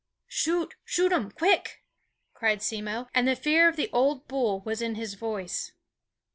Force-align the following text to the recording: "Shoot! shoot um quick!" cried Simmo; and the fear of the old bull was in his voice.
"Shoot! 0.25 0.73
shoot 0.83 1.13
um 1.13 1.29
quick!" 1.29 1.83
cried 2.33 2.63
Simmo; 2.63 3.07
and 3.13 3.27
the 3.27 3.35
fear 3.35 3.69
of 3.69 3.75
the 3.75 3.87
old 3.93 4.27
bull 4.27 4.61
was 4.61 4.81
in 4.81 4.95
his 4.95 5.13
voice. 5.13 5.73